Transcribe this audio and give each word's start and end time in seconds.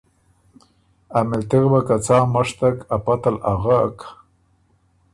ا 1.17 1.19
مِلتغ 1.29 1.63
وه 1.71 1.81
که 1.87 1.95
څا 2.05 2.17
مشتک 2.33 2.77
ا 2.95 2.97
پته 3.03 3.29
ل 3.33 3.37
اغک 3.51 3.97